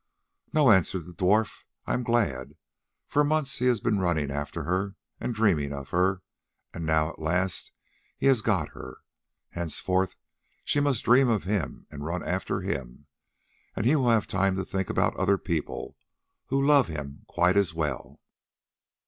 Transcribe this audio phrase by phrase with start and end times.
[0.51, 2.55] "No," answered the dwarf, "I am glad.
[3.05, 6.23] For months he has been running after her and dreaming of her,
[6.73, 7.71] and now at last
[8.17, 9.01] he has got her.
[9.51, 10.15] Henceforth
[10.65, 13.05] she must dream of him and run after him,
[13.75, 15.95] and he will have time to think about other people,
[16.47, 18.19] who love him quite as well."